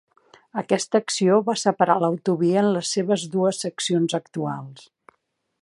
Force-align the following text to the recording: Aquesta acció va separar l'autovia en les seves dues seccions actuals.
Aquesta 0.61 1.01
acció 1.03 1.35
va 1.49 1.55
separar 1.65 1.99
l'autovia 2.05 2.63
en 2.65 2.71
les 2.79 2.97
seves 2.97 3.29
dues 3.39 3.63
seccions 3.67 4.21
actuals. 4.23 4.93